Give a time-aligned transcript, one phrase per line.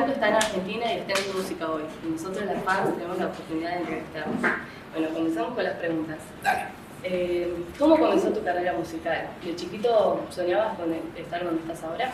[0.00, 1.82] Franco está en Argentina y está en música hoy.
[2.02, 4.32] Y nosotros, las fans, tenemos la oportunidad de entrevistarlo.
[4.94, 6.16] Bueno, comenzamos con las preguntas.
[6.42, 6.64] Dale.
[7.02, 9.28] Eh, ¿Cómo comenzó tu carrera musical?
[9.44, 12.12] ¿De chiquito soñabas con estar donde estás ahora?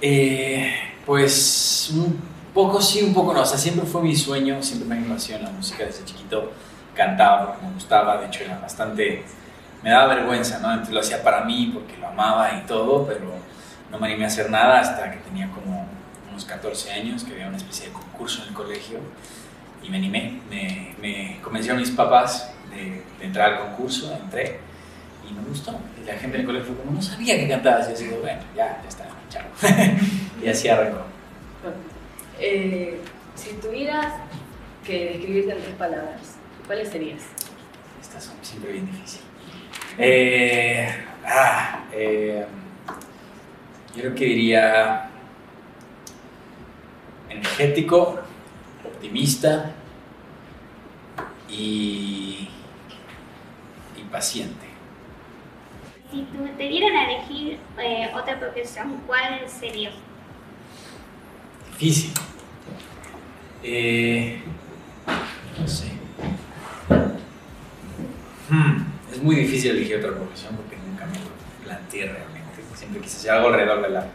[0.00, 0.72] Eh,
[1.04, 2.20] pues un
[2.54, 3.40] poco sí, un poco no.
[3.40, 6.52] O sea, siempre fue mi sueño, siempre me apasiona la música desde chiquito.
[6.94, 9.24] Cantaba porque me gustaba, de hecho era bastante...
[9.82, 10.70] Me daba vergüenza, ¿no?
[10.70, 13.26] Entonces lo hacía para mí porque lo amaba y todo, pero
[13.90, 15.85] no me animé a hacer nada hasta que tenía como
[16.36, 18.98] unos 14 años, que había una especie de concurso en el colegio
[19.82, 20.38] y me animé.
[20.50, 24.60] Me, me convencieron mis papás de, de entrar al concurso, entré
[25.26, 25.80] y me gustó.
[26.02, 27.88] Y la gente del colegio fue como, no sabía que cantabas.
[27.88, 29.44] Y yo digo, bueno, ya, ya está, chao.
[30.44, 31.06] y así arrancó.
[32.38, 33.00] Eh,
[33.34, 34.12] si tuvieras
[34.84, 37.22] que describirte en tres palabras, ¿cuáles serías?
[38.02, 39.24] Estas son siempre bien difíciles.
[39.96, 40.86] Eh,
[41.24, 42.44] ah, eh,
[43.94, 45.10] yo creo que diría
[47.30, 48.18] energético,
[48.84, 49.72] optimista
[51.48, 52.48] y,
[53.96, 54.66] y paciente.
[56.10, 59.90] Si tu- te dieran a elegir eh, otra profesión, ¿cuál sería?
[61.72, 62.12] Difícil.
[63.62, 64.40] Eh,
[65.60, 65.92] no sé.
[68.48, 72.62] Hmm, Es muy difícil elegir otra profesión porque nunca me lo planteé realmente.
[72.74, 74.06] Siempre quise hacer algo alrededor de la,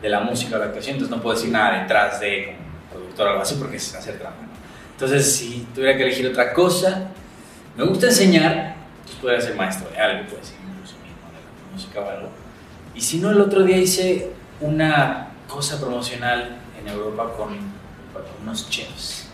[0.00, 2.58] de la música o la actuación, entonces no puedo decir nada detrás de como
[2.90, 4.42] productor o algo así porque es hacer trampa.
[4.42, 4.48] ¿no?
[4.92, 7.08] Entonces, si tuviera que elegir otra cosa,
[7.76, 11.72] me gusta enseñar, pues podría ser maestro de algo, puede ser incluso mismo de la
[11.72, 12.28] música o algo.
[12.94, 17.48] Y si no, el otro día hice una cosa promocional en Europa con,
[18.12, 19.28] con unos chefs.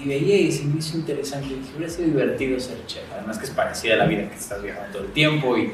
[0.00, 1.48] Y veía y se me hizo interesante.
[1.48, 3.02] Dije, hubiera sido divertido ser chef.
[3.12, 5.72] Además que es parecida a la vida, que estás viajando todo el tiempo y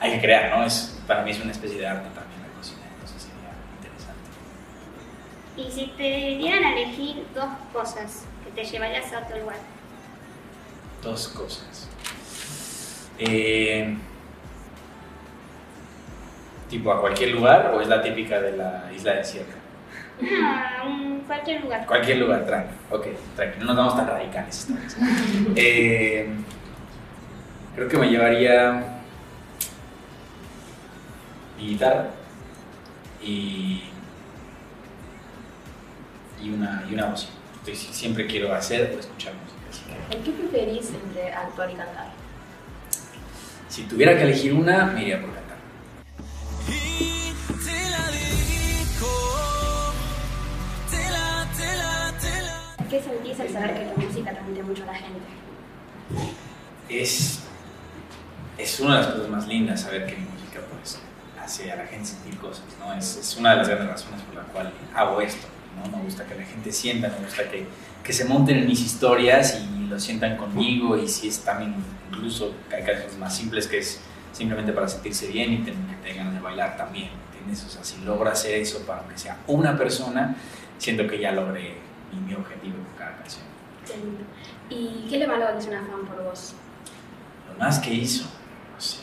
[0.00, 0.64] hay que crear, ¿no?
[0.64, 2.43] Es, para mí es una especie de arte también
[5.56, 9.56] Y si te dieran a elegir dos cosas que te llevarías a otro lugar,
[11.04, 11.86] Dos cosas.
[13.18, 13.94] Eh,
[16.70, 19.54] ¿Tipo a cualquier lugar o es la típica de la isla desierta?
[20.42, 21.84] ah, un, cualquier lugar.
[21.86, 22.74] Cualquier lugar, tranqui.
[22.90, 23.06] Ok,
[23.36, 23.58] tranqui.
[23.60, 24.68] No nos vamos tan radicales.
[25.56, 26.26] Eh,
[27.74, 28.82] creo que me llevaría
[31.58, 32.06] mi guitarra
[33.22, 33.82] y,
[36.44, 37.28] y una, y una voz.
[37.60, 39.54] Entonces, siempre quiero hacer o escuchar música.
[40.10, 42.24] ¿En qué preferís entre actuar y cantar?
[43.74, 45.56] si tuviera que elegir una, me iría por cantar.
[52.88, 55.20] ¿Qué sentís al saber que tu música transmite mucho a la gente?
[56.88, 57.40] es,
[58.56, 61.00] es una de las cosas más lindas saber que mi música pues,
[61.42, 62.94] hace a la gente sentir cosas, ¿no?
[62.94, 65.96] Es, es una de las grandes razones por la cual hago esto, ¿no?
[65.96, 67.66] Me gusta que la gente sienta, me gusta que,
[68.02, 71.74] que se monten en mis historias y lo sientan conmigo y si es también
[72.10, 74.00] incluso hay canciones más simples que es
[74.32, 77.64] simplemente para sentirse bien y tener que tengan ganas de bailar también, ¿entiendes?
[77.64, 80.36] O sea, si logro hacer eso para que sea una persona,
[80.78, 81.76] siento que ya logré
[82.12, 83.44] mi, mi objetivo con cada canción.
[84.70, 86.54] ¿Y qué le que es una fan por vos?
[87.52, 89.00] Lo más que hizo, no sé.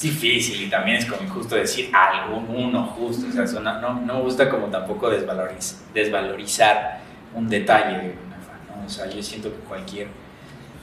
[0.00, 3.26] Difícil y también es como injusto decir algo, uno justo.
[3.28, 7.00] O sea, no, no me gusta como tampoco desvaloriz- desvalorizar
[7.34, 8.60] un detalle de una fan.
[8.80, 8.86] ¿no?
[8.86, 10.06] O sea, yo siento que cualquier,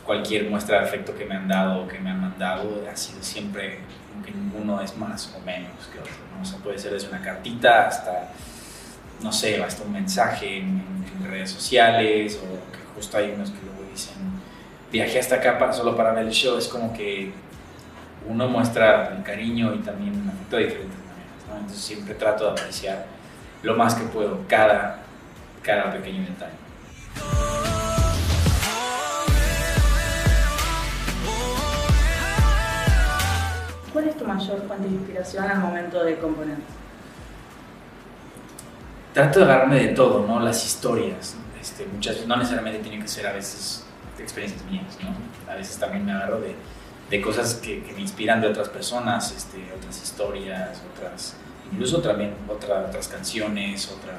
[0.05, 3.23] cualquier muestra de afecto que me han dado o que me han mandado ha sido
[3.23, 3.79] siempre,
[4.11, 6.11] como que ninguno es más o menos que otro.
[6.35, 6.41] ¿no?
[6.41, 8.31] O sea, puede ser desde una cartita hasta,
[9.21, 10.83] no sé, hasta un mensaje en,
[11.21, 14.13] en redes sociales o que justo hay unos que luego dicen
[14.91, 17.31] viajé hasta acá para, solo para ver el show, es como que
[18.27, 21.55] uno muestra el cariño y también un afecto de diferentes maneras, ¿no?
[21.55, 23.05] Entonces siempre trato de apreciar
[23.63, 24.99] lo más que puedo cada,
[25.61, 26.53] cada pequeño detalle.
[33.93, 36.57] ¿Cuál es tu mayor fuente de inspiración al momento de componer?
[39.13, 40.41] Trato de agarrarme de todo, ¿no?
[40.41, 43.85] Las historias, este, muchas, no necesariamente tienen que ser a veces
[44.19, 45.51] experiencias mías, ¿no?
[45.51, 46.55] A veces también me agarro de,
[47.09, 51.35] de cosas que, me inspiran de otras personas, este, otras historias, otras,
[51.71, 54.17] incluso también otra- otras canciones, otra,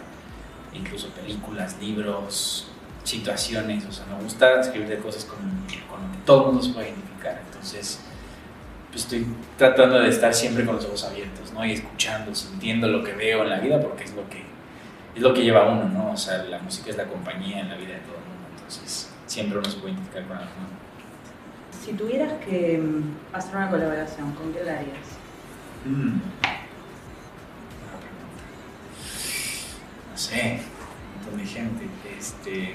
[0.73, 2.69] incluso películas, libros,
[3.03, 6.73] situaciones, o sea, me gusta escribir de cosas con, con que todo el mundo se
[6.73, 8.01] puede identificar, entonces
[8.91, 9.27] pues estoy
[9.59, 11.65] tratando de estar siempre con los ojos abiertos, ¿no?
[11.67, 14.43] Y escuchando, sintiendo lo que veo en la vida, porque es lo que,
[15.15, 16.13] es lo que lleva a uno, ¿no?
[16.13, 19.11] O sea, la música es la compañía en la vida de todo el mundo, entonces
[19.27, 20.51] siempre uno se puede identificar con algo.
[21.87, 25.07] Si tuvieras que mm, hacer una colaboración, ¿con qué la harías?
[25.85, 26.19] Mm.
[27.93, 28.37] Pregunta.
[30.17, 31.87] sé, un montón de gente.
[32.19, 32.75] Este,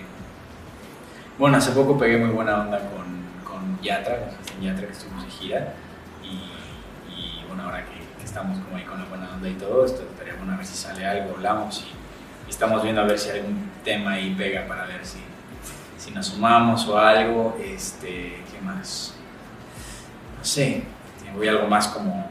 [1.37, 5.25] bueno, hace poco pegué muy buena onda con, con Yatra, con Sebastián Yatra, que estuvimos
[5.25, 5.73] de gira.
[6.23, 9.83] Y, y, bueno, ahora que, que estamos como ahí con la buena onda y todo,
[9.83, 13.19] esto estaría bueno a ver si sale algo, hablamos y, y estamos viendo a ver
[13.19, 15.19] si hay algún tema ahí pega para ver si,
[16.01, 17.57] si nos sumamos o algo.
[17.63, 19.13] Este, ¿Qué más?
[20.37, 20.83] No sé,
[21.35, 22.27] voy a algo más como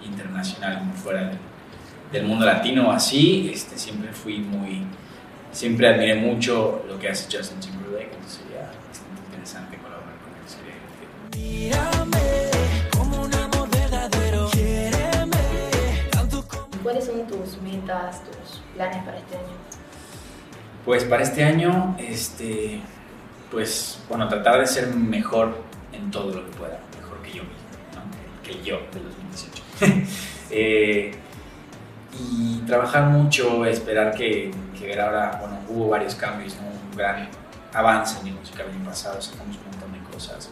[0.00, 1.38] internacional, como fuera del,
[2.10, 3.50] del mundo latino o así.
[3.52, 4.84] Este, siempre fui muy,
[5.52, 10.48] siempre admiré mucho lo que hace Justin Timberlake, entonces sería bastante interesante colaborar con él.
[10.48, 10.74] Sería.
[11.36, 12.50] Mírame
[12.96, 14.48] como un amor verdadero.
[16.82, 19.72] ¿Cuáles son tus metas, tus planes para este año?
[20.84, 22.80] Pues para este año, este,
[23.50, 25.62] pues bueno, tratar de ser mejor
[25.92, 27.56] en todo lo que pueda, mejor que yo mismo,
[27.94, 28.42] ¿no?
[28.42, 29.62] que, yo del 2018.
[30.54, 31.14] Eh,
[32.12, 36.66] y trabajar mucho, esperar que, que ahora, bueno, hubo varios cambios, ¿no?
[36.68, 37.26] un gran
[37.72, 40.50] avance en mi música el año pasado, sacamos un montón de cosas.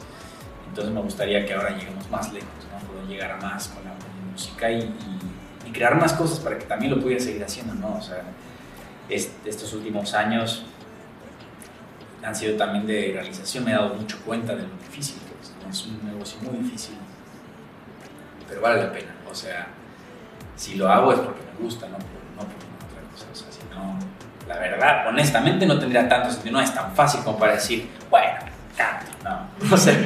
[0.70, 2.88] Entonces me gustaría que ahora lleguemos más lejos, ¿no?
[2.90, 3.90] poder llegar a más con la,
[4.32, 7.98] música y, y- y crear más cosas para que también lo pudiera seguir haciendo, ¿no?
[7.98, 8.22] O sea,
[9.10, 10.64] es- estos últimos años
[12.22, 15.80] han sido también de realización, me he dado mucho cuenta de lo difícil que es,
[15.80, 16.94] es un negocio muy difícil,
[18.48, 19.68] pero vale la pena, o sea,
[20.56, 22.04] si lo hago es porque me gusta, no por,
[22.36, 23.26] no por otra cosa,
[23.70, 23.98] o no,
[24.46, 28.32] la verdad, honestamente no tendría tanto sentido, no es tan fácil como para decir, bueno,
[28.76, 29.96] canto, no, o sea,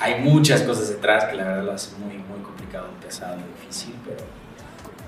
[0.00, 4.20] hay muchas cosas detrás que la verdad lo hace muy, muy complicado, pesado, difícil, pero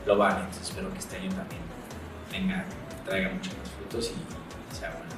[0.07, 1.61] lo vale, entonces espero que este año también
[2.31, 2.65] venga,
[3.05, 5.10] traiga muchos más frutos y sea bueno.